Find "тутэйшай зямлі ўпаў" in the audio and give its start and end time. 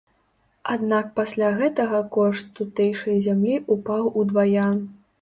2.63-4.13